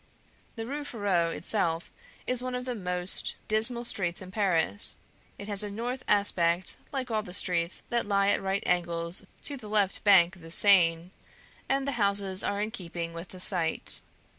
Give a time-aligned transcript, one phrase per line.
[0.55, 1.91] The Rue Férou itself
[2.25, 4.97] is one of the most dismal streets in Paris;
[5.37, 9.57] it has a north aspect like all the streets that lie at right angles to
[9.57, 11.11] the left bank of the Seine,
[11.69, 14.01] and the houses are in keeping with the site.